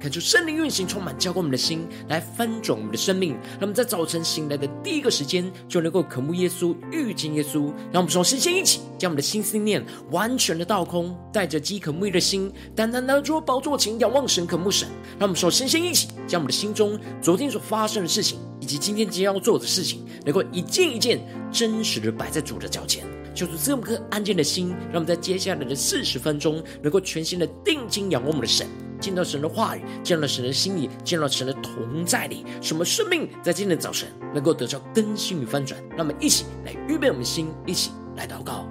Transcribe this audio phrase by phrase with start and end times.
[0.00, 3.32] 恳求圣灵运行，充满浇灌我们的心，来翻转我们的生命。
[3.32, 7.66] 让我们在早晨醒来的第一个时间，就能够渴慕耶稣，遇见耶稣。
[7.92, 14.88] 让我们从身先一起，将我们的心思念完全的倒空，带着饥渴沐浴的心，单单拿出宝座前仰望神，渴慕神。
[15.18, 21.20] 让我们从身先一起，将我们的心中昨天所发生的事情，以及今天即将要做的事情，能够一件一件
[21.52, 23.04] 真实的摆在主的脚前。
[23.34, 28.66] 就是这么颗安静的心，让我们在接下来的四十分钟，能够全心的定睛仰望我们的神。
[29.00, 35.80] 见到神的话语，见到神的心意，见到神的同在里，什么生命在今天的早晨能够得到更新与翻转？
[35.90, 38.68] 让我们一起来预备我们的心，一起来祷告。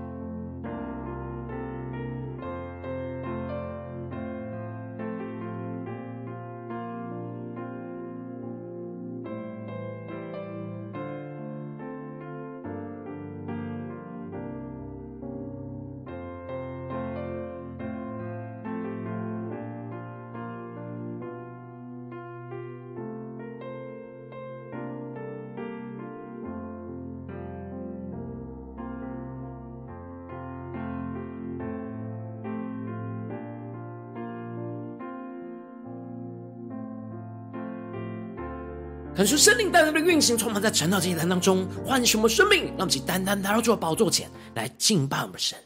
[39.19, 45.59] 恳求圣灵带来的运行，充满在晨祷祭坛当中，唤醒我们生命，让我们单单来到主的宝座前来敬拜我们的神。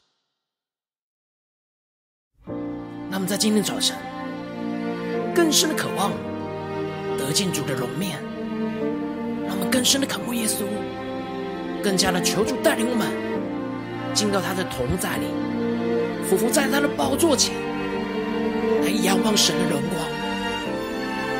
[3.11, 3.95] 那么在今天早晨，
[5.35, 6.11] 更深的渴望
[7.15, 8.19] 得见主的容面，
[9.45, 10.63] 让我们更深的渴慕耶稣，
[11.83, 13.07] 更加的求主带领我们
[14.15, 15.27] 进到他的同在里，
[16.27, 17.53] 俯伏在他的宝座前
[18.81, 20.01] 来仰望神的荣光。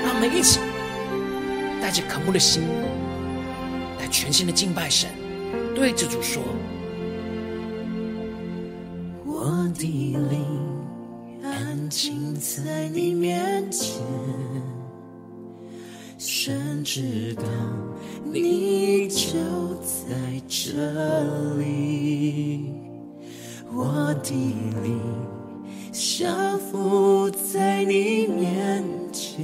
[0.04, 0.60] 让我们一起。
[1.84, 2.64] 带着渴慕的心，
[4.00, 5.10] 来全新的敬拜神，
[5.76, 6.42] 对着主说
[9.28, 10.46] ：“我的灵
[11.44, 14.02] 安静在你面前，
[16.18, 17.44] 神知道
[18.32, 19.34] 你就
[19.84, 20.16] 在
[20.48, 20.72] 这
[21.58, 22.72] 里。
[23.74, 25.02] 我的灵
[25.92, 29.44] 降服在你面前。”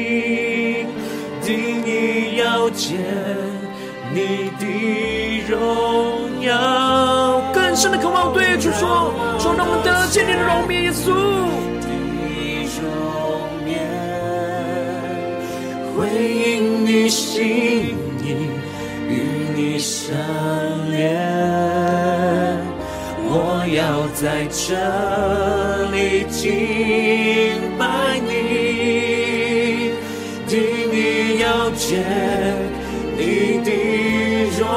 [1.51, 2.97] 定意要见
[4.13, 4.63] 你的
[5.49, 11.13] 荣耀，更深的渴望对主说，说让我们得见你的荣面，耶稣
[11.81, 11.87] 的
[12.79, 12.81] 容
[13.67, 13.75] 颜，
[15.93, 18.25] 回应你心意，
[19.09, 19.11] 与
[19.53, 20.15] 你相
[20.89, 20.99] 连。
[23.33, 23.35] 我
[23.75, 24.65] 要在这
[25.91, 26.41] 里敬
[27.77, 27.83] 拜
[28.25, 28.31] 你，
[31.81, 32.05] 见。
[33.17, 33.71] 你的
[34.59, 34.67] 荣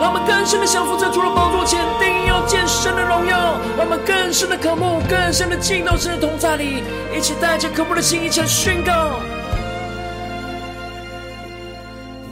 [0.00, 3.58] 让我们更深的降服在主的宝座前，定要见神的荣耀。
[3.76, 6.82] 让我们更深的渴慕，更深的进到神的同在里，
[7.16, 9.20] 一起带着渴慕的心，一起来宣告。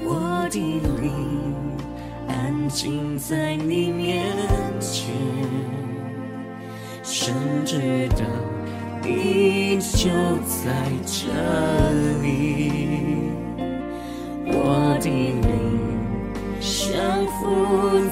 [0.03, 0.59] 我的
[1.01, 1.65] 灵
[2.29, 4.27] 安静在你面
[4.81, 5.07] 前，
[7.03, 8.25] 神知道
[9.03, 10.09] 你就
[10.47, 10.69] 在
[11.07, 11.29] 这
[12.23, 12.29] 里。
[14.47, 15.41] 我的灵
[16.61, 17.41] 降服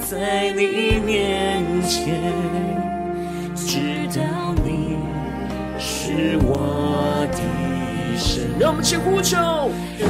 [0.09, 2.19] 在你面前，
[3.55, 4.21] 知道
[4.65, 4.97] 你
[5.77, 7.37] 是我的
[8.17, 8.49] 神。
[8.59, 9.37] 让我们一起呼求，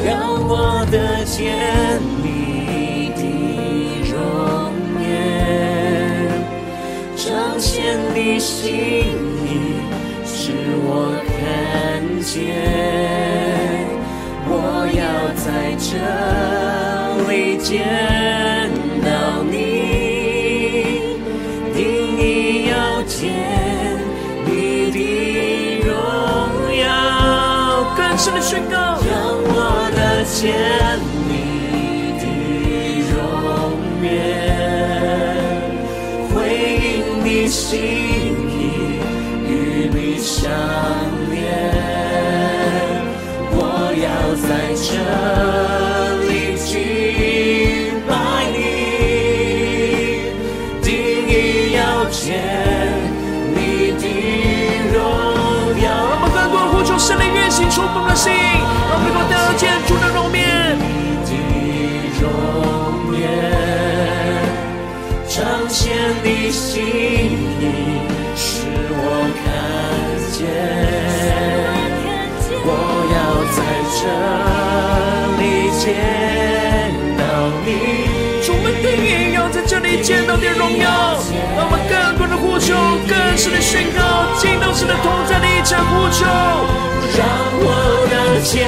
[0.06, 3.22] 让我得见你的
[4.10, 4.18] 容
[5.02, 5.08] 颜，
[7.16, 9.29] 彰显你心，
[10.50, 11.38] 使我看
[12.22, 12.34] 见。
[14.48, 14.52] 我
[14.98, 15.02] 要
[15.38, 15.46] 在
[15.78, 15.88] 这
[17.30, 17.32] 里
[17.62, 17.70] 见
[19.06, 19.08] 到
[19.44, 19.54] 你，
[21.76, 21.78] 定
[22.18, 22.22] 意
[22.68, 22.74] 要
[23.04, 23.14] 见
[24.46, 24.50] 你
[24.92, 24.98] 的
[25.86, 25.88] 荣
[26.80, 26.84] 耀。
[27.96, 28.76] 更深的宣告，
[29.06, 29.08] 让
[29.54, 29.54] 我
[29.96, 30.00] 得
[30.34, 30.42] 见
[31.28, 31.30] 你
[37.48, 38.09] 心
[66.50, 67.64] 你心意，
[68.36, 68.98] 使我
[69.38, 69.46] 看
[70.34, 70.42] 见。
[72.66, 72.68] 我
[73.14, 73.18] 要
[73.54, 73.60] 在
[73.94, 74.02] 这
[75.38, 75.86] 里见
[77.20, 77.22] 到
[77.64, 77.68] 你。
[78.42, 80.42] 主，我们定意要在这里见到你。
[80.42, 81.22] 的荣耀，
[81.56, 82.74] 让我们更多的呼求，
[83.08, 86.26] 更深的宣告，进到神的同在里，这样呼求，
[87.14, 87.30] 让
[87.62, 88.66] 我能见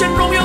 [0.00, 0.39] 神荣耀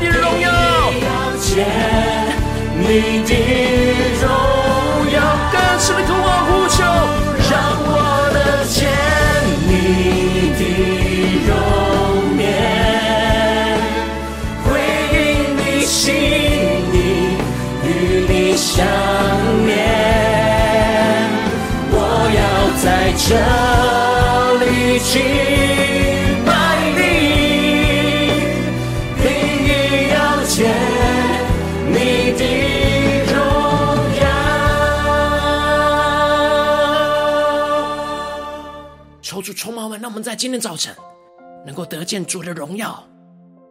[0.00, 0.50] 你的荣耀，
[39.32, 40.94] 求主充满我们，让我们在今天早晨
[41.64, 43.02] 能够得见主的荣耀。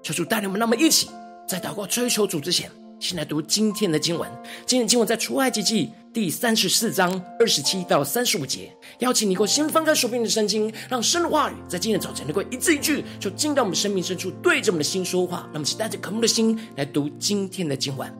[0.01, 1.08] 求主带领我们，让我们一起
[1.48, 2.68] 在祷告追求主之前，
[3.00, 4.27] 先来读今天的经文。
[4.65, 8.75] 今天经文在出埃及记第三十四章二十七到三十五节。
[9.01, 15.48] 邀请你能够先翻开手边的圣经，让神的话语在今天早晨能够一字一句，就进到我们生命深处，对着我们的心说话。
[15.53, 18.12] 那么，请带着渴慕的心来读今天的经文。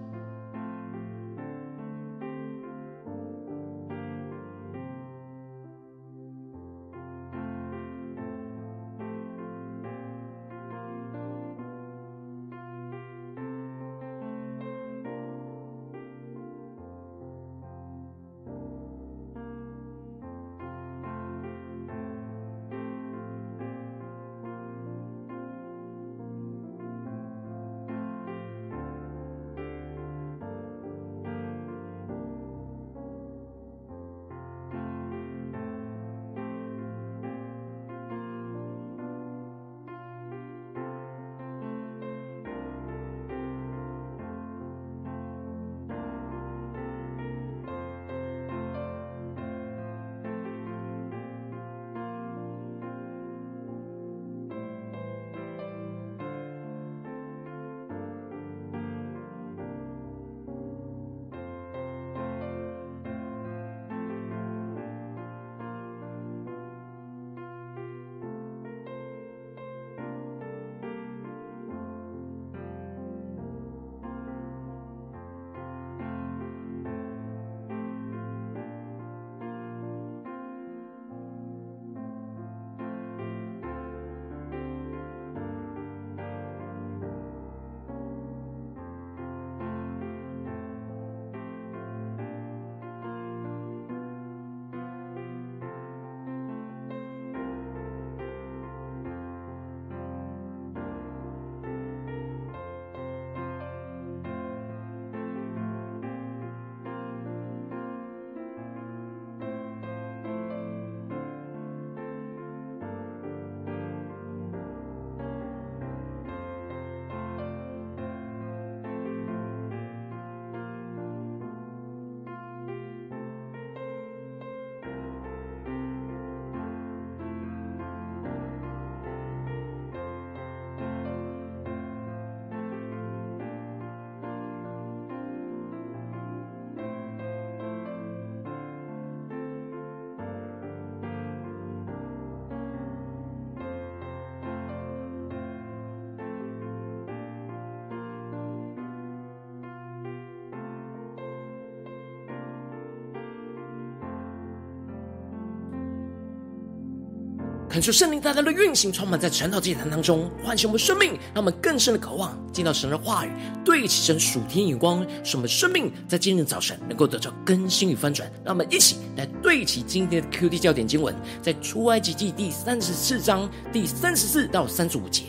[157.72, 163.32] 恳求圣灵大大的运行，充满在晨祷祭坛当中，唤醒我们生命，让我们更深的渴望见到神的话语，
[163.64, 168.30] 对齐神属天眼光，使我们生命在今日早晨能够得到更新与翻转。
[168.44, 175.28] 让我们一起来对齐今天的 QD 焦点经文，在出埃及记第三十四章第三十四到三十五节。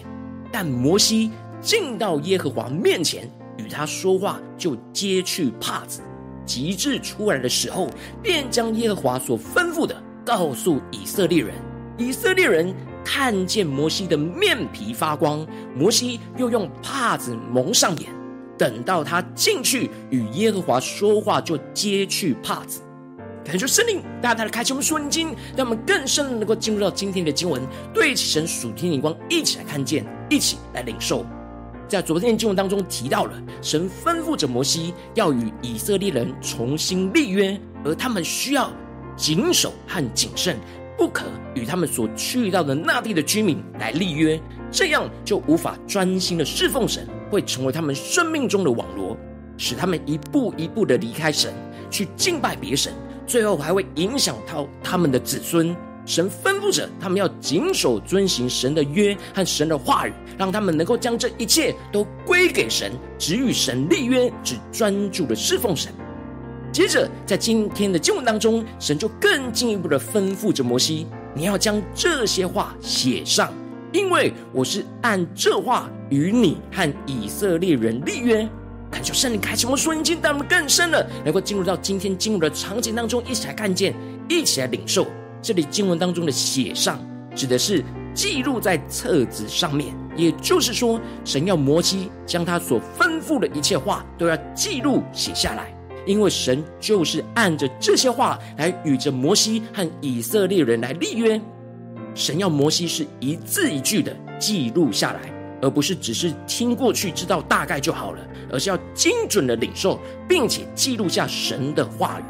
[0.51, 1.31] 但摩西
[1.61, 6.01] 进到耶和华面前，与他说话，就揭去帕子，
[6.45, 7.89] 及至出来的时候，
[8.21, 9.95] 便将耶和华所吩咐的
[10.25, 11.55] 告诉以色列人。
[11.99, 15.47] 以色列人看见摩西的面皮发光，
[15.77, 18.09] 摩西又用帕子蒙上眼。
[18.59, 22.81] 等到他进去与耶和华说话，就揭去帕子。
[23.45, 27.61] 感谢圣灵大大的开启我们属灵经，让我们更深能够进入到今天的经文，
[27.93, 31.27] 对起神属天的眼光，一起来看见，一起来领受。
[31.89, 38.71] 在昨天的经文当中提到了，神吩咐着摩西要与以色列人重新立约，而他们需要
[39.17, 40.57] 谨守和谨慎。
[40.97, 49.17] 不可与他们所去到的那地的居民来立约，这样就无法专心的侍奉神，会成为他们生命中的网罗，
[49.57, 51.53] 使他们一步一步的离开神，
[51.91, 52.93] 去敬拜别神，
[53.27, 55.75] 最后还会影响到他们的子孙。
[56.05, 65.93] 神吩咐着他们要谨守遵行神的约和神的话语，让他们能够将这一切都归给神，只与神立约，只专注的侍奉神。
[66.73, 73.53] 接着，在今天的经文当中，神就更进一步的吩咐着摩西：“你要将这些话写上，
[73.93, 78.49] 因为我是按这话与你和以色列人立约。”
[78.91, 83.95] 恳求圣灵开启我们属灵经，带我们更深了，能够进入到今天经文的场景当中，一起来看见，
[84.27, 85.07] 一起来领受。
[85.43, 86.99] 这里经文当中的“写上”
[87.37, 95.75] 指的是记录在册子上面，也就是说，神要摩西将他所吩咐的一切话都要记录写下来。
[96.07, 101.41] 因为神就是按着这些话来与着摩西和以色列人来立约，
[102.15, 105.21] 神要摩西是一字一句的记录下来，
[105.61, 112.25] 而不是只是听过去知道大概就好了，而是要精准的领受，并且记录下神的话语。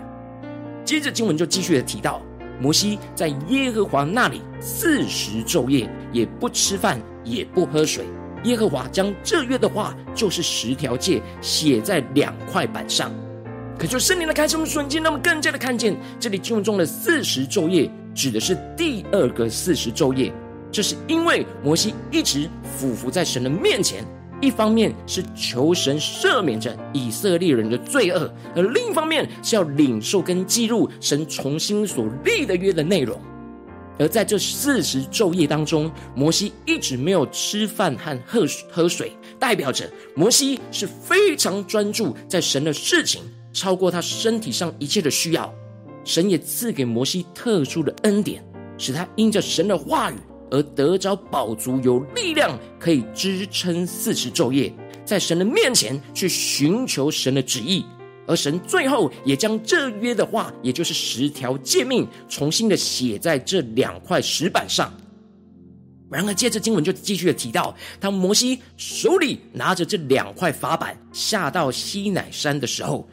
[0.84, 2.20] 接着经文就继续的提到，
[2.60, 8.04] 摩西在耶和华那里四十昼夜，也不吃饭，也不喝水。
[8.44, 13.10] 耶和华将这约的话，就是十条诫，写在两块板上。
[13.82, 20.32] 可就圣灵的开启，我们瞬间，那么更加的看见，这里经文中的四十昼夜，指的是第二个四十昼夜。
[20.70, 24.04] 这是因为摩西一直俯伏在神的面前，
[24.40, 33.20] 一方面是求神赦免着以色列人的罪恶，而另一方面是要领受跟记录神重新所立的约的内容。
[33.98, 39.10] 而在这四十昼夜当中，摩西一直没有吃饭和喝喝水，
[39.40, 43.20] 代表着摩西是非常专注在神的事情。
[43.52, 45.52] 超过他身体上一切的需要，
[46.04, 48.44] 神也赐给摩西特殊的恩典，
[48.78, 50.16] 使他因着神的话语
[50.50, 54.72] 而得着宝足，有力量可以支撑四十昼夜，
[55.04, 57.84] 在神的面前去寻求神的旨意。
[58.26, 64.92] 而神最后也将这约的话，也就是十条诫命，重新的写在这两块石板上。
[66.08, 73.08] 然而，接着经文就继续的提到，当摩西手里拿着这两块法板下到西乃山的时候。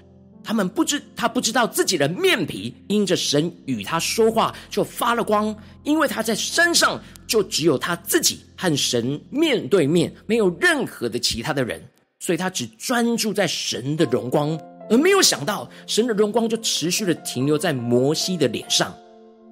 [0.50, 11.80] 他们不知，他不知道自己的面皮因着神与他说话就发了光，因为他在山上就只有他自己和神面对面，没有任何的其他的人，
[12.20, 18.92] 所以他只专注在神的荣光，而没有想到神的荣光就持续的停留在摩西的脸上。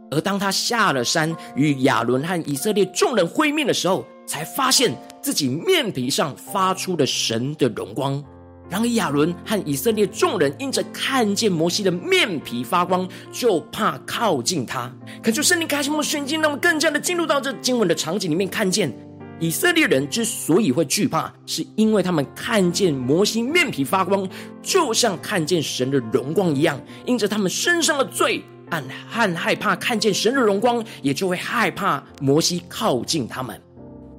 [0.10, 8.24] 而当他下了山与亚伦和以色列众人会面的时候，才发现自己面皮上发出了神的荣光。
[8.70, 14.92] 然而亚伦和以色列众人因着看见摩西的面皮发光，就怕靠近他。
[15.24, 18.94] 恳求圣灵开启我们的眼睛，让我们更加的进入到这经文的场景里面，看见
[19.40, 24.28] 以色列人之所以会惧怕，是因为他们看见摩西面皮发光，
[24.62, 26.82] 就像看见神的荣光一样。
[27.06, 33.62] 因着他们身上的罪，暗和害怕看见神的荣光，也就会害怕摩西靠近他们。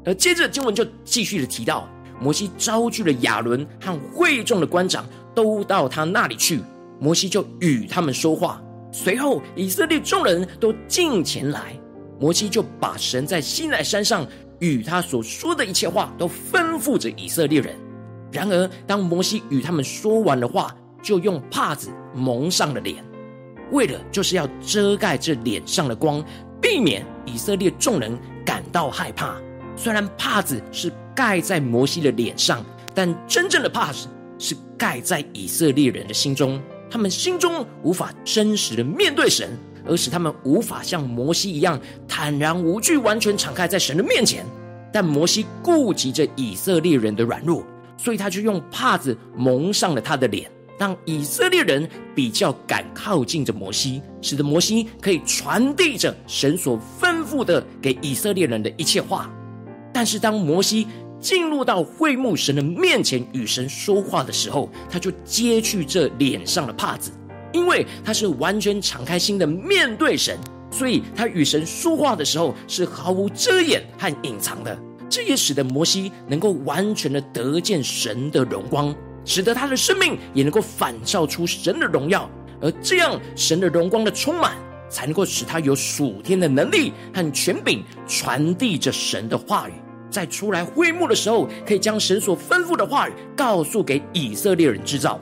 [0.07, 1.87] 而接着经文就继续的提到。
[2.21, 6.61] 摩西招聚了亚伦和会众的官长，都到他那里去。
[7.01, 8.61] 摩西就与他们说话。
[8.91, 11.79] 随后，以色列众人都进前来。
[12.19, 14.27] 摩西就把神在西奈山上
[14.59, 17.77] 与他所说的一切话，都吩咐着以色列人。
[18.33, 23.05] 然而，当摩西与他们说完的话，就用帕子蒙上了脸，
[23.71, 26.25] 为了就是要遮盖这脸上的光，
[26.61, 29.37] 避免以色列众人感到害怕。
[29.77, 34.07] 虽然帕子是盖在摩西的脸上，但真正的帕子
[34.39, 36.63] 是盖在以色列人的心中。
[36.89, 39.51] 他们心中无法真实的面对神，
[39.85, 44.47] 而使他们无法像摩西一样坦然无惧，完全敞开在神的面前。
[44.93, 47.65] 但摩西顾及着以色列人的软弱，
[47.97, 50.49] 所以他就用帕子蒙上了他的脸，
[50.79, 59.29] 让以色列人比较敢靠近着摩西，使得摩西可以传递着神所吩咐的给以色列人的一切话。
[59.93, 60.87] 但是当摩西
[61.21, 67.11] 进入到会幕神的面前与神说话的时候，他就揭去这脸上的帕子，
[67.53, 70.39] 因为他是完全敞开心的面对神。
[70.71, 84.59] 所以他与神说话的时候是毫无遮掩和隐藏的，这也使得摩西能够完全的得见神的荣光，使得他的生命也能够反照出神的荣耀，而这样神的荣光的充满，
[84.91, 89.73] 才能够使他有属天的能力和权柄，传递着神的话语，
[90.11, 95.21] 在出来会幕的时候，可以将神所吩咐的话语告诉给以色列人知道。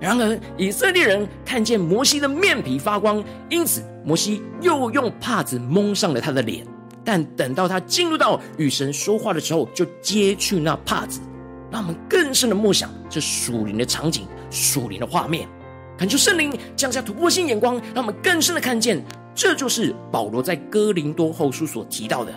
[0.00, 6.66] 然而，以色列人看见摩西的面皮发光，因此摩西又用帕子蒙上了他的脸。
[7.04, 11.20] 但等到他进入到与神说话的时候，就揭去那帕子，
[11.70, 15.48] 让我们更深的默想这属灵的场景、属灵的画面，
[15.98, 19.04] 恳求圣灵降下突破性眼光，让我们更深的看见，
[19.34, 22.32] 这就是保罗在哥林多后书所提到的。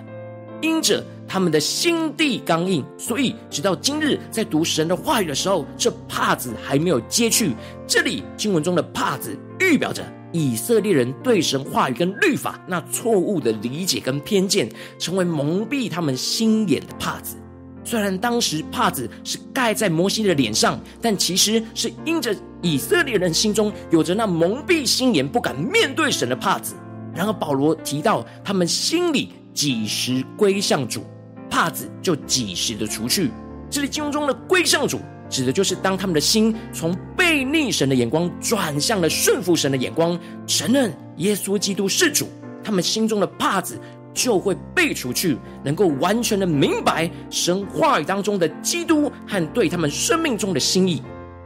[0.65, 7.51] 因着他们的心地刚硬，所以直到今日，在读神的话语的时候，这帕子还没有揭去。
[7.85, 17.35] 这里经文中的帕子，预表着以色列人对神话语跟律法那错误的理解跟偏见，成为蒙蔽他们心眼的帕子。
[17.83, 26.73] 虽然当时帕子是盖在摩西的脸上，但其实是因着以色列人心中有着那蒙蔽心眼、不敢面对神的帕子。
[27.13, 29.33] 然而保罗提到，他们心里。
[29.55, 31.05] 几时归向主，
[31.49, 33.31] 帕子就几时的除去。
[33.69, 42.27] 这里经文中的归向主，指的就是当他们的心从背逆神的眼光转向了顺服神的眼光，承认耶稣基督是主，
[42.61, 43.79] 他们心中的帕子
[44.13, 51.01] 就会被除去，能够完全的明白神话语当中的基督和对他们生命中的心意。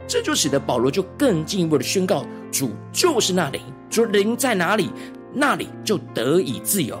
[0.08, 4.90] 这就使得保罗就更进一步的宣告：主就是那里，主灵在哪里，
[5.32, 7.00] 那里就得以自由。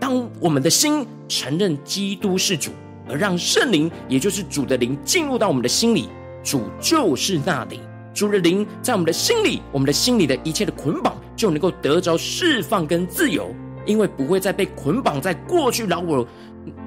[0.00, 2.70] 当我们的心承认基督是主，
[3.06, 6.08] 而让圣灵，也就是主的灵进入到我们的心里，
[6.42, 7.78] 主就是那灵，
[8.14, 16.26] 主的灵在我们的心里，我们的心里的一切的捆绑就能够得着释放跟自由，因为不会再被捆绑在过去老我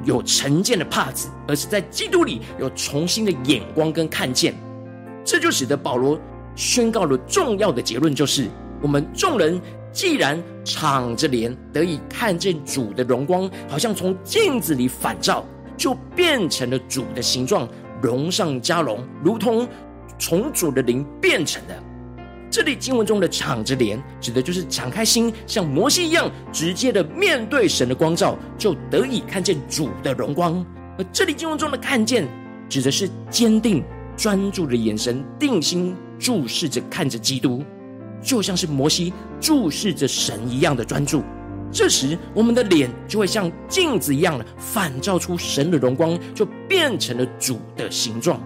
[0.04, 4.56] 有成见的帕子，而是在基督里有重新的眼光跟看见。
[5.24, 6.20] 这就使得保罗
[6.56, 8.48] 宣告了重要的结论，就是
[8.82, 9.62] 我们众人。
[9.94, 15.46] 既然敞着脸得以看见主的荣光，好像从镜子里反照，
[15.78, 17.70] 就变成了主的形状，
[18.02, 19.68] 荣上加荣，如同
[20.18, 21.84] 从主的灵变成的。
[22.50, 30.66] 这里经文中的敞着脸，指的就是敞开心，像摩西一样直接的面对神的光照，就得以看见主的荣光。
[30.98, 32.28] 而这里经文中的看见，
[32.68, 33.84] 指的是坚定
[34.18, 37.64] 专注的眼神，定心注视着看着基督。
[38.24, 41.22] 就像是摩西注视着神一样的专注，
[41.72, 48.42] 这时我们的脸就会像镜子一样的反照出神的荣光，就变成了主的形状。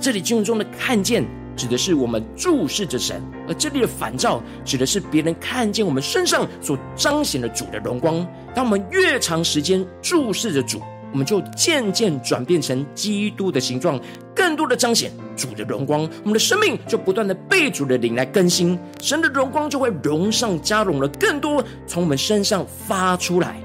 [0.00, 8.26] 这里经文中的看见，指的是我们注视着神；而这里的反照，指的是别人看见我们身上所彰显的主的荣光。
[8.54, 10.80] 当我们越长时间注视着主，
[11.12, 14.00] 我们就渐渐转变成基督的形状，
[14.34, 16.08] 更多的彰显主的荣光。
[16.22, 23.60] 我们的生命就不断的被主的灵来更新，神的荣光就会荣上加荣了，更多从我们身上发出来。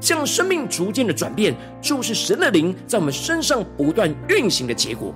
[0.00, 5.14] 这样生命逐渐的转变，就是神的灵在我们身上不断运行的结果。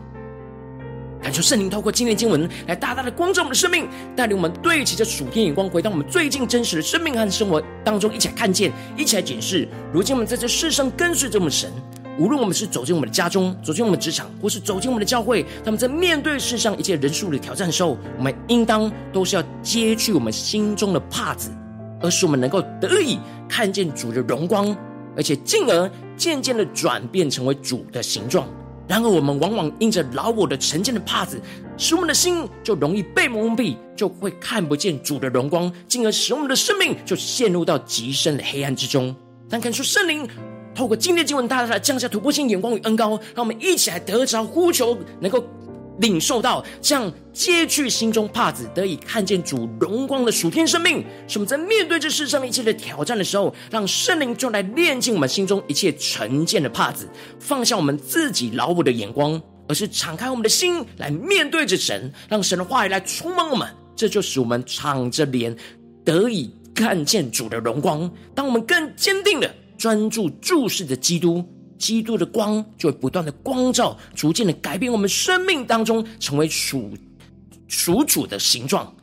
[1.24, 9.66] 感受圣灵透过今天经文来大大的光照我们的生命，带领我们对齐着属天眼光，回到我们最近真实的生命和生活当中，一起来看见，一起来检视。
[9.90, 11.72] 如今我们在这世上跟随着我们神，
[12.18, 21.50] 无论我们是走进我们的家中，走进我们的职场，或是走进我们的教会，他们在面对世上一切人数的挑战的时候，我们应当都是要揭去我们心中的帕子，
[22.02, 24.76] 而使我们能够得以看见主的荣光，
[25.16, 28.46] 而且进而渐渐的转变成为主的形状。
[28.86, 31.40] 然而，我们往往因着老我的成见的帕子，
[31.76, 39.14] 使我们的心就容易被蒙蔽，就会看不见主的荣光，进而使我们的生命就陷入到极深的黑暗之中。
[39.48, 40.28] 但看出圣灵
[40.74, 45.42] 透过今天经文，大大的降下突破性眼光与恩高，让我们一起来得着呼求，能够。
[45.98, 63.68] 领受到这样揭去心中帕子，得以看见主荣光的属天生命，使我们在面对这世上一切的挑战的时候，让圣灵就来炼净我们心中一切成见的帕子，放下我们自己老我的眼光，而是敞开我们的心来面对着神，让神的话语来充满我们。
[63.96, 65.56] 这就使我们敞着脸
[66.04, 68.10] 得以看见主的荣光。
[68.34, 71.44] 当我们更坚定的专注注视着基督，
[71.78, 76.90] 基督的光就会不断的光照，逐渐的改变我们生命当中，成为属
[77.68, 78.94] 属主的形状。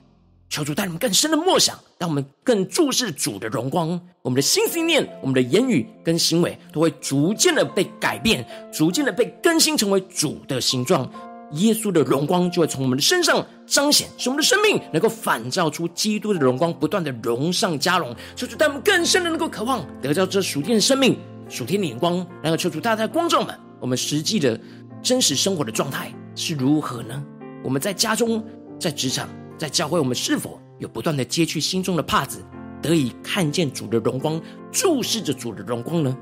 [0.50, 3.90] 求主带领更深的默想，让我们更注视主的荣光，
[4.22, 11.10] 我们的心思念、我们的言语跟行为都会逐渐的被改变，逐渐的被更新，成为主的形状。
[11.54, 18.14] 耶稣的荣光就会从我们的身上彰显，使我们的生命能够反照出基督的荣光，不断的荣上加荣。
[18.36, 21.18] 求主带我们更深的能够渴望得到这属天的生命、
[21.52, 24.58] 属天的眼光，然后求主大大光照们，我们实际的
[25.04, 27.22] 真实生活的状态是如何呢？
[27.62, 28.44] 我们在家中，
[28.80, 29.28] 在职场。
[29.58, 32.44] 在教会，我们是否有不断的揭去心中的帕子，
[32.82, 36.18] 得以看见主的荣光，注视着主的荣光呢？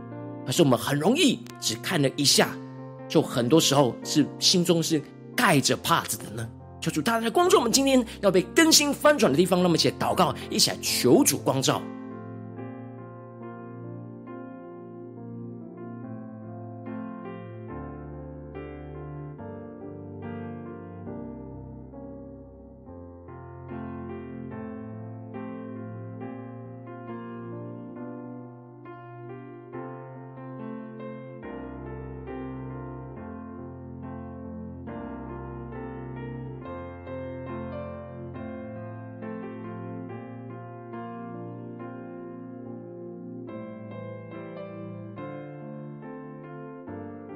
[0.46, 2.50] 还是我们很容易只看了一下，
[3.08, 5.02] 就很多时候是心中是
[5.38, 6.50] 盖着帕子的呢？
[6.82, 11.82] 求主大大的光照我们今天要被更新翻转的地方，那么一起祷告，一起来求主光照。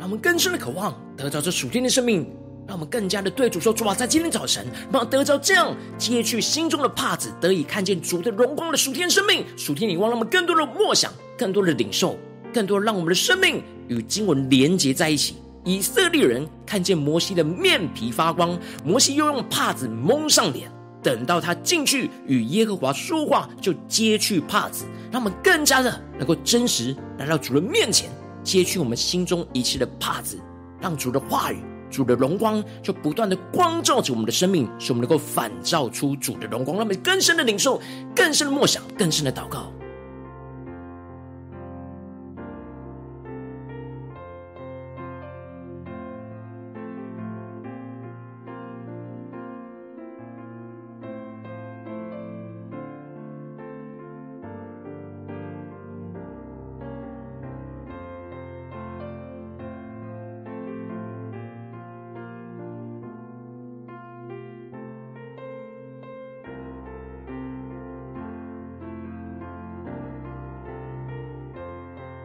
[0.04, 2.30] 让我们更深的渴望得着这属天的生命，
[2.68, 12.18] 让我们更加的对主说：主啊，在今天早晨，让我得着这样揭去心中的帕子，得以看见主的荣光的属天生命、属天灵光，让我们更多的默想、更多的领受、
[12.54, 15.38] 更多让我们的生命与经文连接在一起。
[15.63, 20.70] 以色列人看见摩西的面皮发光，摩西又用帕子蒙上脸，
[21.02, 28.10] 等到他进去与耶和华说话，就揭去帕子，让我们更加的能够真实来到主人面前。
[28.44, 30.38] 揭去我们心中一切的帕子，
[30.80, 37.82] 让主的话语、主的荣光就不断的光照着我们的生命，使我们能够反照出主的荣光，让我们更深的领受、
[38.16, 39.72] 更深的默想、更深的祷告。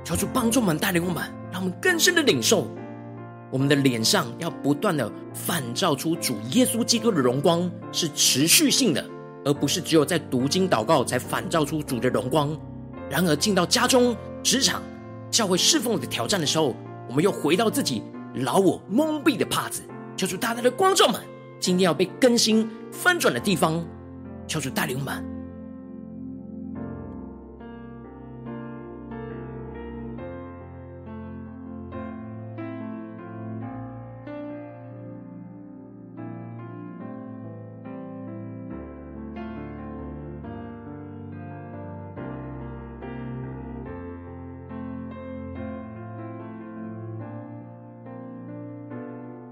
[0.09, 2.66] 求主帮助我们，带领我们，让我们更深的领受，
[3.51, 9.05] 我们的脸上要不断的反照出主耶稣基督的荣光，是持续性的，
[9.44, 12.59] 而不是只有在读经祷告才反照出主的荣光。
[13.11, 14.83] 然而进到家中、职场、
[15.31, 16.75] 教会侍奉的挑战的时候，
[17.07, 19.83] 我们又回到自己老我蒙蔽的帕子。
[20.16, 21.21] 求主大大的光照们，
[21.61, 23.85] 今天要被更新翻转的地方，
[24.47, 25.38] 求主带领我们。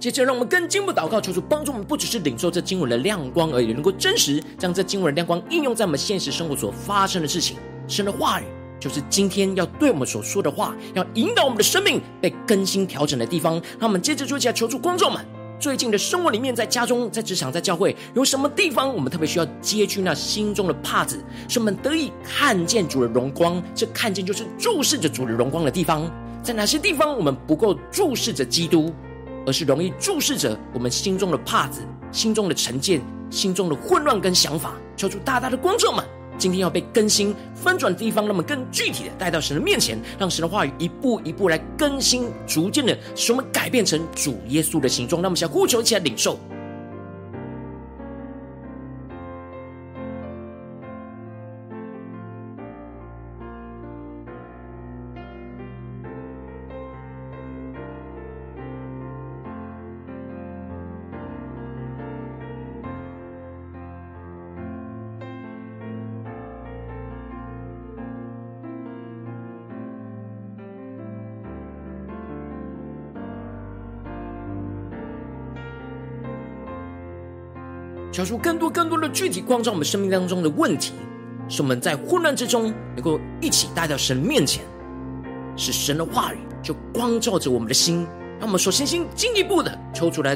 [0.06, 7.56] 接着，让我们更进一步祷告，求主帮助我们，不只是领受这经文的亮光而已，能够真实将这经文的亮光应用在我们现实生活所发生的事情。
[7.88, 8.44] 神的话语
[8.78, 13.54] 就是今天要对我们所说的话，要引导我们的生命被更新调整的地方。
[13.80, 15.26] 让我们接着做起来，求主光照们，
[15.58, 23.60] 最近的生活里面，在家中、在职场、在教会，有什么地方我们特别需要揭去那心中的帕子，使我们得以看见主的荣光？
[23.74, 26.08] 这看见就是注视着主的荣光的地方。
[26.44, 28.94] 在哪些地方我们不够注视着基督？
[29.46, 31.80] 而是容易注视着我们心中的帕子、
[32.10, 36.04] 心中的成见、心中的混乱跟想法，求主大大的光照们，
[36.36, 45.22] 今天要被更新翻转的地方，那么更具体的带到神的面前，让神的话语一步一步来更新，逐渐的使我们改变成主耶稣的形状。
[45.22, 46.38] 那么，想呼求一起来领受。
[78.16, 80.94] 求出更多更多的具体光照我们生命当中的问题，
[81.50, 84.64] 使我们在混乱之中能够一起带到神面前，
[85.54, 88.06] 使神的话语就光照着我们的心，
[88.38, 90.34] 让我们所信心进一步的抽出来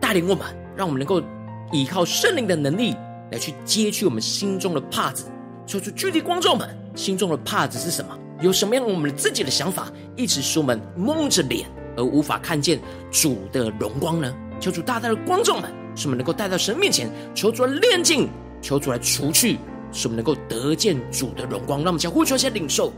[0.00, 1.22] 带领我们，让我们能够
[1.70, 2.96] 依靠圣灵的能力
[3.30, 5.26] 来去揭去我们心中的帕子，
[5.68, 8.18] 抽出具体光照们心中的帕子是什么？
[8.40, 11.64] 有什么样我们自己的想法，一直使我们蒙着脸
[11.96, 12.80] 而无法看见
[13.12, 14.34] 主的荣光呢？
[14.58, 18.28] 求主大大的光照们，使我们能够带到神面前，求主来炼净，
[18.60, 19.58] 求主来除去，
[19.92, 21.78] 使我们能够得见主的荣光。
[21.80, 22.92] 让我们将呼求先领受。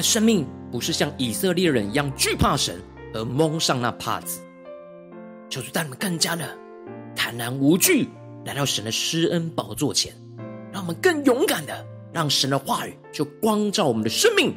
[0.00, 2.80] 们的生命不是像以色列人一样惧怕神
[3.12, 4.40] 而蒙上那帕子，
[5.50, 6.56] 求主带你们更加的
[7.14, 8.08] 坦然无惧
[8.46, 10.10] 来到神的施恩宝座前，
[10.72, 14.54] 让我们更勇敢的让神的话语就光照我们的生命，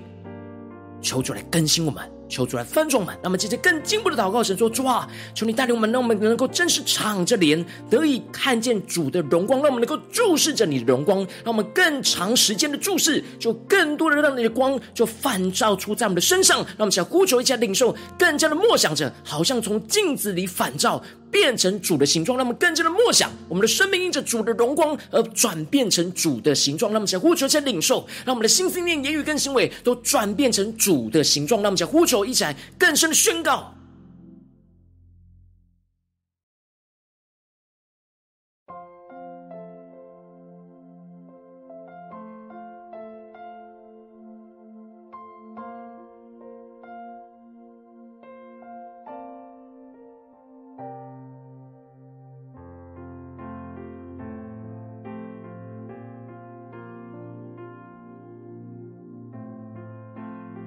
[1.01, 2.09] 求主来更新我们。
[2.33, 21.03] 求主来分众们，让我们接着更进一步的祷告，神说：主啊，求你带领我们，让我们能够真实敞着脸，得以看见主的荣光，让我们能够注视着你的荣光，让我们更长时间的注视，就更多的让你的光就反照出在我们的身上，让我们想呼求一下领受，更加的默想着，好像从镜子里反照。
[21.33, 26.91] 变成主的形状，让我们更加的默想，我们的生命因着主的荣光而转变成主的形状。
[26.91, 31.59] 让我们想呼求，一起来领受，让我们的心思念、言语跟行为都转变成主的形状。
[31.63, 33.73] 让我们想呼求，一起来更深的宣告。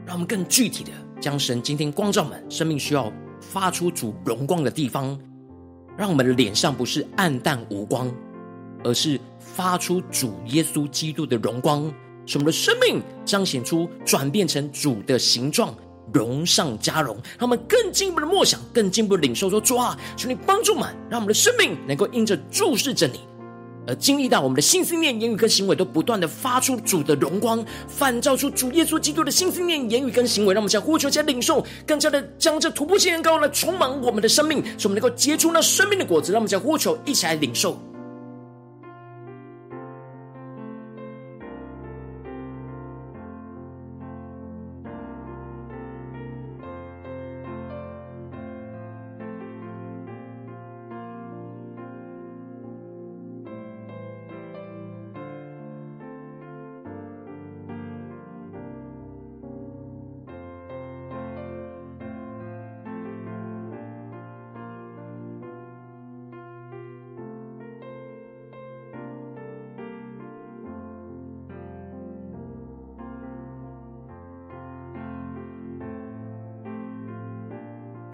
[0.06, 5.18] 让我们更具体的将神今天光照满生命需要发出主荣光的地方，
[5.96, 8.12] 让我们的脸上不是暗淡无光，
[8.84, 11.92] 而是发出主耶稣基督的荣光，
[12.26, 15.74] 使我们的生命彰显出转变成主的形状，
[16.12, 17.16] 荣上加荣。
[17.38, 23.20] 让我们更进一步的默想，更进一步的领受说：主啊，求你帮助满，让我们的生命能够因着注视着你。
[23.86, 36.32] 而经历到我们的心思念、言语跟行为都不断的发出主的荣光，反照出主耶稣基督的心思念、言语跟行为，让我们将呼求、加领受，更加的将这突破性的高来充满我们的生命，使我们能够结出那生命的果子。
[36.32, 37.78] 让我们将呼求，一起来领受。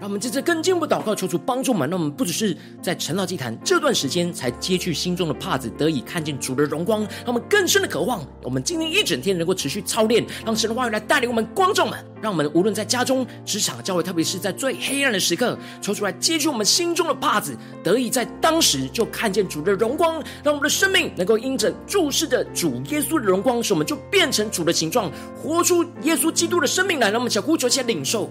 [0.03, 1.89] 让我们这次更进一步祷告，求主帮助我们。
[1.89, 7.03] 让我们不只是在晨祷祭坛这段时间才揭去心中的帕子，得以看见主的荣光。
[7.03, 11.97] 让我们更深的渴望，我们今天一整天能够持续操练，让神的话语来带领我们观众们。
[12.21, 20.21] 让我们无论在家中、职场、教会，特别是在最黑暗的时刻，求出来揭去我们心中的帕子，得以在当时就看见主的荣光。
[20.43, 27.09] 让我们的生命能够因着注视着主耶稣的荣光，使我们就变成主的形状，活出耶稣基督的生命来。
[27.09, 28.29] 让我们小呼求，先领受。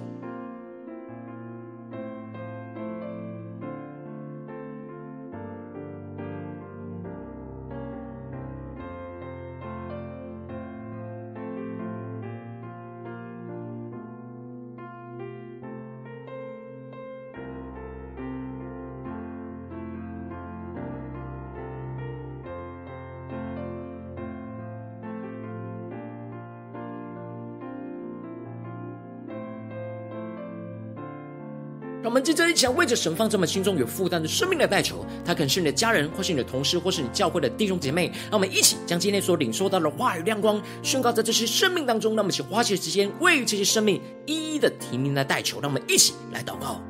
[32.22, 38.12] 们接着一起为着神放在我们心中有负担的生命来代求，他可能是你的家人，或是你的同事，或是你教会的弟兄姐妹。
[38.30, 42.14] 让我们一起将今天所领受到的话语亮光宣告在这些生命当中。
[42.14, 45.60] 让我们一起花些时间为这些生命一一的提名来代求。
[45.60, 46.80] 让我们一起来祷告。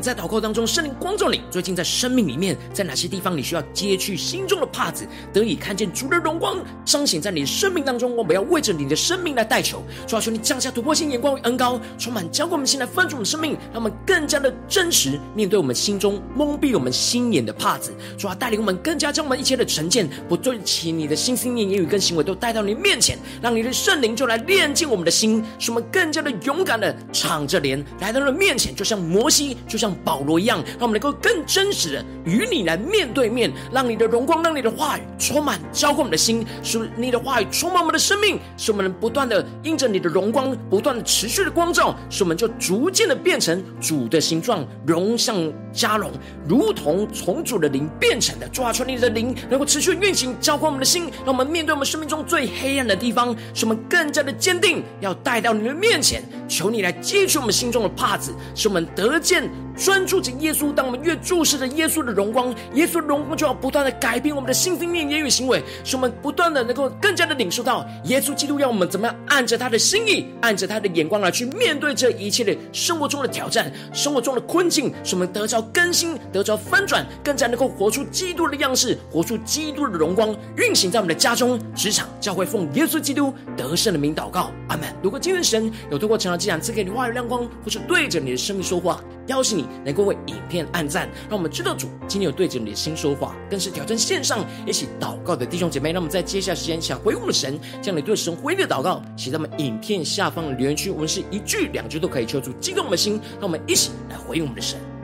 [0.00, 8.16] 在祷告当中，圣灵光照你，最近在生命里面，在哪些地方你需要揭去心中的帕子，得以看见主的荣光彰显在你的生命当中？
[8.16, 17.92] 我们要为着你的生命来代求，主啊，求你降下突破性眼光与恩膏，充满浇灌我们心来分足我们生命，让我们更加的真实面对我们心中蒙蔽我们心眼的帕子。
[18.16, 45.36] 主啊，带领我们更加将我们一切的成见，不对起你的心思念言语跟行为都带到你面前，让你的圣灵就来炼净我们的心，使我们更加的勇敢的敞着脸来到了面前，就像摩西，就像像保罗一样，让我们能够更真实的与你来面对面，让你的荣光，让你的话语充满浇灌我们的心，使你的话语充满我们的生命，使我们能不断的因着你的荣光，不断的持续的光照，使我们就逐渐的变成主的形状，荣像
[45.72, 46.10] 加荣，
[46.48, 48.48] 如同从主的灵变成的。
[48.48, 59.48] 主啊，求你的灵能够持续运行，浇灌我们的心，让我们面对我们生命中最黑暗的地方，使我们更加的坚定，要带到你的面前，求你来揭去我们心中的帕子，使我们得见。
[59.76, 84.88] 专注着耶稣，当我们越注视着耶稣的荣光，耶稣的荣光就要不断的改变我们的心、思念、言语、行为，使我们不断的能够更加的领受到耶稣基督要我们怎么样按着他的心意，按着他的眼光来去面对这一切的生活中的挑战、生活中的困境，使我们得着更新、得着翻转，更加能够活出基督的样式，活出基督的荣光，运行在我们的家中、职场、教会，奉耶稣基督得胜的名祷告，阿门。
[85.02, 95.92] 如果今天神有透过成长记坛赐给你话语亮光，或是对着你的生命说话，邀请你能够为影片按赞，让我们知道主今天有对着你的心说话，更是挑战线上一起祷告的弟兄姐妹。
[95.92, 104.95] 让我们在接下来时间想回应我们的神，将你对神回应的祷告写在我们影片下方的留言区，我们是一句两句都可以求主激动我们的心，让我们一起来回应我们的神。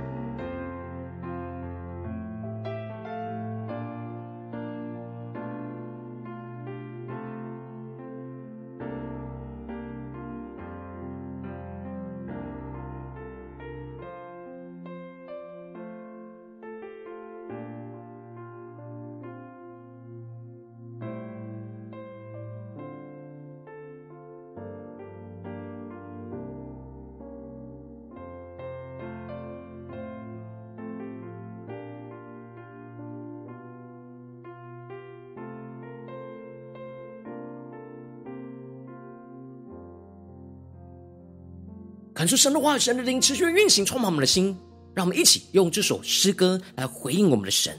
[42.23, 44.57] 感受神的话语，神的灵持续运行，充满我们的心。
[44.95, 47.77] 让我们一起用这首诗歌来回应我们的神，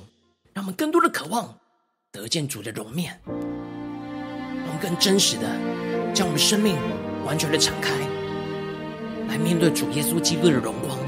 [0.52, 1.58] 让我们更多的渴望
[2.12, 5.48] 得见主的容面，让我们更真实的
[6.14, 6.76] 将我们生命
[7.26, 7.92] 完全的敞开，
[9.30, 11.00] 来面对主耶稣基督的荣光，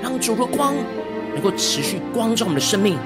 [0.00, 0.72] 让主的光
[1.34, 2.96] 能够持续光照我们的生命，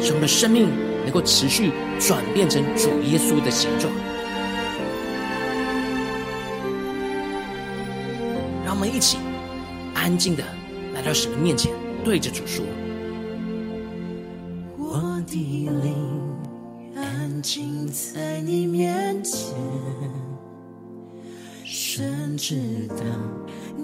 [0.00, 0.70] 使我们的生命
[1.04, 3.92] 能够持续转变成主耶稣的形状。
[10.06, 10.44] 安静的
[10.94, 11.72] 来到神的面前，
[12.04, 12.64] 对着主说
[14.78, 15.96] ：“我的灵
[16.94, 19.52] 安静在你面前，
[21.64, 22.94] 神知道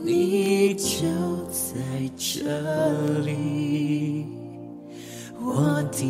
[0.05, 1.09] 你就
[1.51, 1.75] 在
[2.17, 4.25] 这里。
[5.41, 6.05] 我的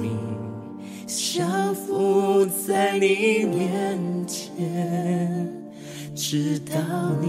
[0.00, 0.18] 灵
[1.06, 5.52] 降服在你面前，
[6.14, 6.74] 知道
[7.20, 7.28] 你。”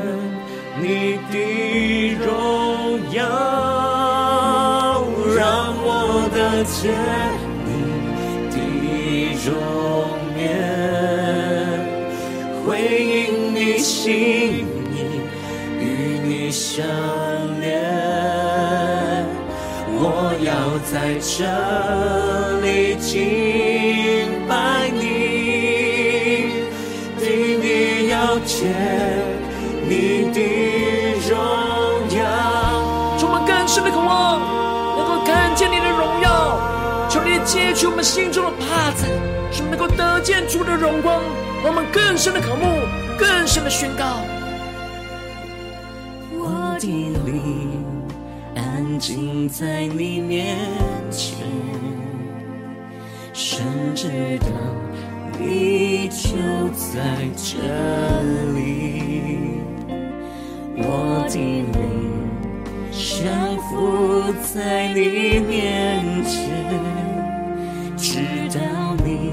[0.81, 3.21] 你的荣耀，
[5.37, 5.39] 让
[5.77, 5.87] 我
[6.33, 6.79] 得见
[7.67, 7.69] 你
[8.49, 8.55] 的
[9.45, 9.47] 容
[10.39, 10.41] 颜，
[12.65, 12.65] 回
[12.97, 13.13] 应
[13.53, 14.97] 你心意，
[15.79, 15.83] 与
[16.25, 16.83] 你相
[17.59, 17.63] 连。
[20.03, 20.03] 我
[20.41, 20.49] 要
[20.91, 21.29] 在这
[22.61, 22.95] 里
[37.81, 39.07] 你揭去我们心中的帕子，
[39.51, 41.19] 使我们能够得见主的荣光，
[41.65, 42.63] 我们更深的渴慕，
[43.17, 44.21] 更深的宣告。
[46.31, 46.87] 我的
[47.25, 47.83] 灵
[48.55, 50.57] 安静在你面
[51.09, 51.35] 前，
[53.33, 53.65] 深
[53.95, 54.07] 知
[54.41, 54.47] 道
[55.39, 56.37] 你就
[56.75, 56.99] 在
[57.35, 57.57] 这
[58.53, 59.59] 里。
[60.77, 62.11] 我的灵。
[62.91, 66.49] 降服在你面前，
[68.01, 68.17] 知
[68.49, 68.59] 道
[69.05, 69.31] 你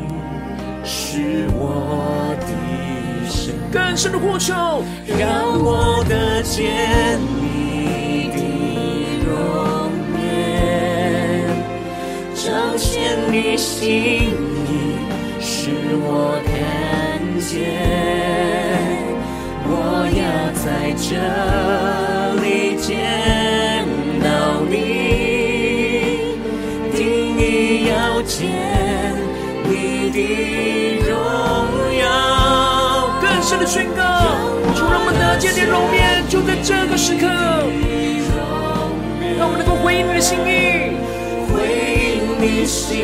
[0.85, 2.47] 是我的
[3.31, 3.55] 神。
[3.73, 4.53] 更深的呼求，
[5.19, 8.37] 让我得见你的
[9.25, 9.91] 容
[10.21, 11.49] 颜，
[12.35, 14.69] 彰显你心意，
[15.41, 15.71] 使
[16.05, 16.53] 我看
[17.41, 17.49] 见。
[19.65, 19.73] 我
[20.13, 20.21] 要
[20.53, 21.09] 在这
[28.29, 28.47] 见
[29.65, 30.17] 你的
[31.09, 31.11] 荣
[31.99, 32.05] 耀。
[33.23, 34.03] 更深的宣告，
[34.77, 37.27] 主让我们得见你容颜，就在这个时刻，
[39.39, 40.93] 让我们能够回应你的心意，
[41.49, 41.57] 回
[41.97, 42.95] 应你心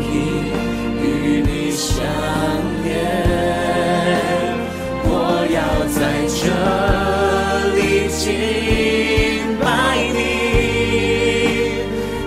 [0.00, 0.48] 意，
[1.02, 1.92] 与你相
[2.84, 3.42] 连。
[5.52, 6.40] 要在这
[7.76, 8.22] 里敬
[9.60, 9.66] 拜
[10.14, 10.16] 你，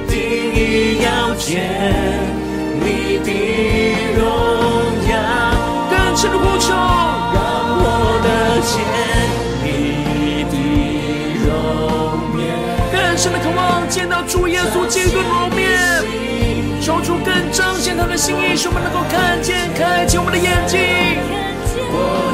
[0.07, 0.13] 定
[0.53, 1.49] 意要见
[6.15, 7.37] 深的呼求，让
[7.77, 7.85] 我
[8.23, 8.27] 的
[8.63, 8.73] 见
[9.61, 10.55] 你的
[11.43, 11.47] 容
[12.33, 12.39] 面。
[12.89, 15.77] 更深的渴望见到主耶稣基督的容面，
[16.81, 20.79] 求主更彰显他的心意，使我们能够看见，开启我们的眼睛。
[21.91, 22.24] 我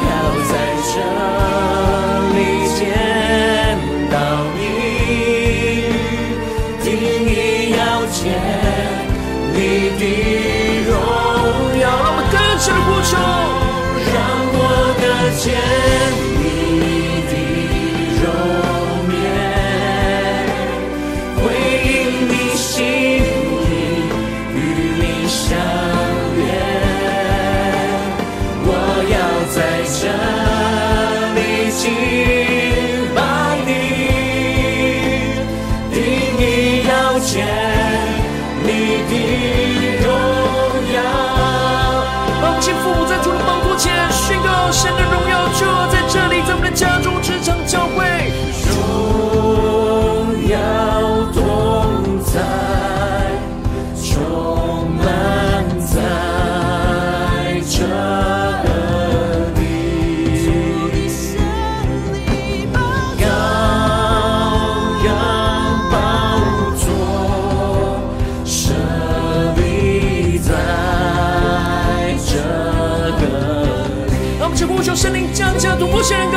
[75.02, 76.30] 圣灵降下，突破全人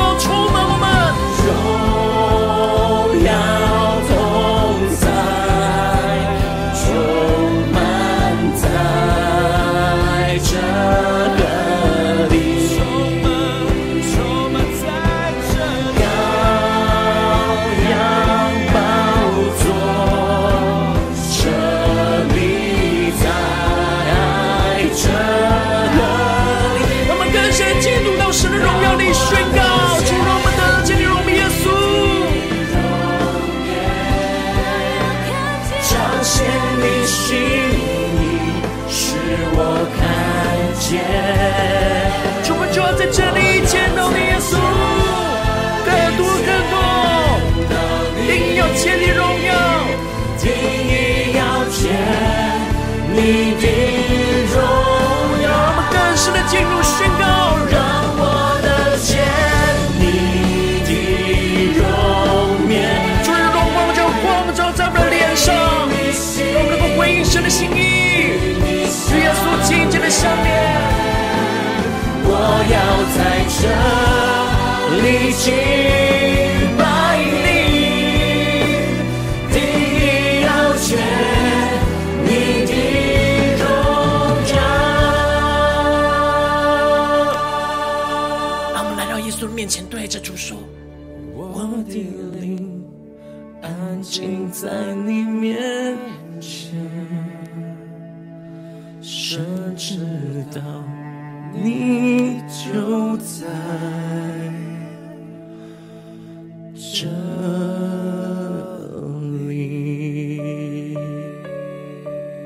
[73.18, 73.60] 在这
[75.02, 75.46] 里敬
[76.78, 76.84] 拜
[77.44, 77.48] 你，
[79.52, 79.56] 第
[79.96, 80.02] 一
[80.44, 80.88] 要见
[82.24, 82.28] 你
[82.68, 82.72] 的
[83.62, 83.64] 荣
[84.52, 84.56] 耀。
[88.74, 90.58] 让我们来到耶稣面前，对着主说：
[91.34, 91.94] 我的
[92.42, 92.84] 灵
[93.62, 95.98] 安静在你面
[96.42, 96.70] 前，
[99.02, 99.96] 深知
[100.54, 100.62] 道。
[101.64, 103.48] 你就在
[106.94, 107.08] 这
[109.48, 110.94] 里，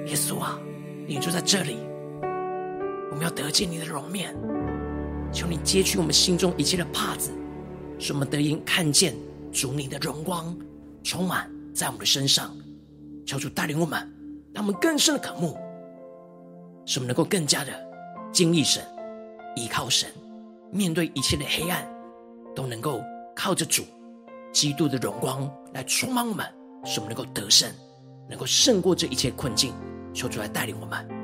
[0.06, 0.58] 耶稣啊，
[1.06, 1.78] 你就在这里，
[3.12, 4.34] 我们要得见你的容面，
[5.34, 7.32] 求你揭去我们心中一切的帕子，
[7.98, 9.14] 使我们得以看见
[9.52, 10.56] 主你的荣光
[11.04, 12.56] 充满在我们的身上，
[13.26, 14.00] 求主带领我们，
[14.54, 15.58] 让我们更深的渴慕，
[16.86, 17.72] 使我们能够更加的
[18.32, 18.84] 经历神。
[19.60, 20.10] 依靠神，
[20.72, 21.86] 面对一切的黑暗，
[22.56, 23.02] 都能够
[23.36, 23.84] 靠着主
[24.54, 26.46] 基督的荣光来充满我们，
[26.86, 27.70] 使我们能够得胜，
[28.30, 29.74] 能够胜过这一切困境。
[30.14, 31.19] 求主来带领我们。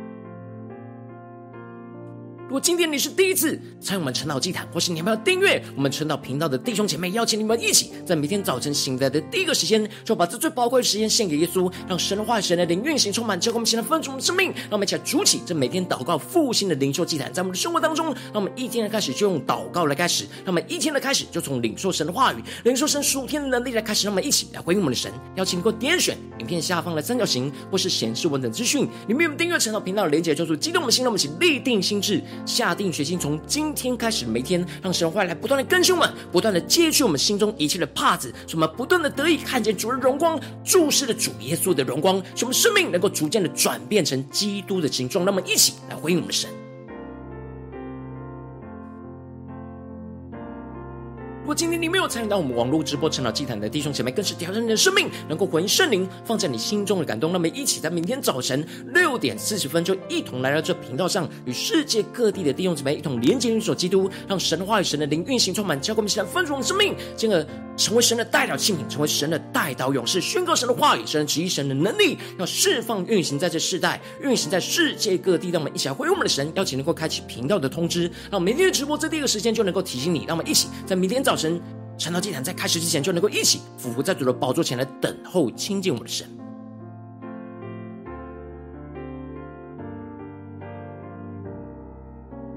[2.47, 14.53] 如果今天你是第一次参与我们晨祷祭坛，或是你还没有订阅我们晨祷频道的弟兄姐妹，邀请你们一起在每天早晨醒来的第一个时间，就把这最宝贵的时间献给耶稣，让神的话语、神的灵运行充满，结果我们现在丰足我们生命。
[14.55, 25.11] 让我们一起来主起这每天祷告复兴的灵修祭坛，在我们的生活当中，让我们一天的开始就用祷告来开始，让我们一天的开始就从领受神的话语、领受神属天的能力来开始，让我们一起来回应我们的神。
[25.35, 33.19] 邀请你给我点选影片下方的三角形，或是显示文本资讯里面有订阅晨祷频道的连结，就是激动我们心，让我们一起立定心志，下定决心。
[33.19, 45.23] 从今天开始，每天让神话来不断的更新我们，不断的揭去我们心中一切的帕子，使我们不断的得以看见主的荣光，注视着主耶稣的荣光，使我们生命能够逐渐的转变成基督的形状。
[45.25, 46.49] 那么，一起来回应我们的神。
[51.45, 57.31] 如果今天你没有参与到我们网络直播晨祷祭坛的弟兄姐妹，更是挑战你的生命，能够回应圣灵放在你心中的感动。
[57.31, 67.45] 那么，一起在明天早晨六点四十分，就一同来到这频道上，与世界各地的弟兄姐妹一同连接、运手基督，让神话与、神的灵运行充满，教灌我们，现在丰盛的生命，进而
[67.77, 75.51] 成为神的代表器皿，成为神的代祷勇士，宣告神的话语、神的旨意、神的能力，要释放、运行在这世代，运行在世界各地。
[75.51, 80.25] 让我们一起来回应我们的神，邀请能够开启频道的通知，让每天的直播在第一个时间就能够提醒你。
[80.25, 81.34] 让我们一起在明天早。
[81.35, 81.61] 神，
[81.97, 86.27] 晨祷祭坛在开始之前，就能够一起俯伏在主的宝座前来等候亲近我们的神。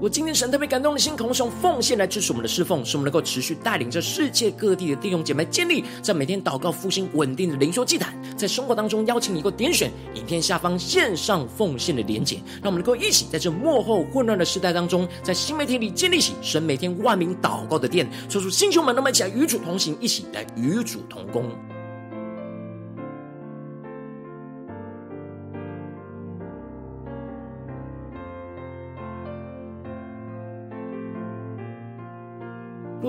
[0.01, 21.51] 我今天神特别感动的心，同时用奉献来支持我们的侍奉，使我们能够持续带领着世界各地的弟兄姐妹建立在每天祷告复兴稳定的灵修祭坛，在生活当中邀请你，能够点选影片下方线上奉献的连结，让我们能够一起在这幕后混乱的时代当中，在新媒体里建立起神每天万名祷告的殿，说出星球们，那么一起来与主同行，一起来与主同工。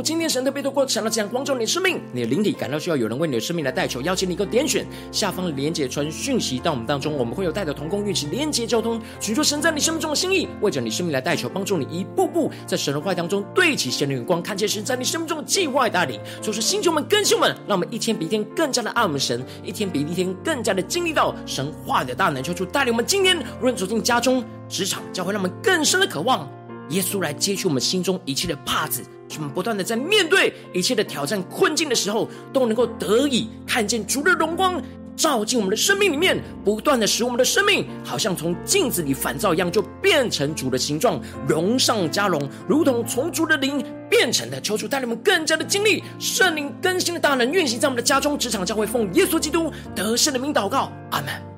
[0.03, 16.21] 今天神特别透过想要这样光照你生命，你的灵体感到需要有人为你的生命来代求，邀请你一个点选下方的连结传讯息到我们当中，我们会有带着同工运起连结交通，寻求神在你生命中的心意，为着你生命来代求，帮助你一步步在神的话当中对齐神的眼光，看见神在你生命中的计划带领。
[16.41, 26.49] 就是星球们、更新们，让我们一天比一天更加的爱我们神，一天比一天更加的经历到神话的大能，求主带领我们今天无论走进家中、职场，教会让我们更深的渴望
[26.91, 29.03] 耶稣来揭去我们心中一切的帕子。
[29.37, 34.83] 我们不断的在面对一切的挑战困境的时候，都能够得以看见主的荣光
[35.17, 44.61] 照进我们的生命里面，不断的使我们的生命好像从镜子里反照一样，就变成主的形状，荣上加荣，如同从主的灵变成的。
[44.61, 51.50] 求主带领我们更加的经历圣灵更新的大能运行在我们的家中、职场、教会，奉耶稣基督得胜的名祷告，阿门。